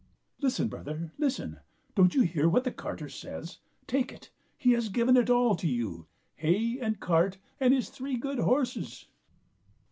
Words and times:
"Listen, 0.41 0.67
brother, 0.67 1.11
listen! 1.19 1.59
Don't 1.93 2.15
you 2.15 2.23
hear 2.23 2.49
what 2.49 2.63
the 2.63 2.71
carter 2.71 3.07
says? 3.07 3.59
Take 3.85 4.11
it; 4.11 4.31
he 4.57 4.71
has 4.71 4.89
given 4.89 5.15
it 5.15 5.29
all 5.29 5.55
to 5.55 5.67
you, 5.67 6.07
hay 6.37 6.79
and 6.81 6.99
cart 6.99 7.37
and 7.59 7.71
his 7.71 7.91
three 7.91 8.17
good 8.17 8.39
horses.' 8.39 9.05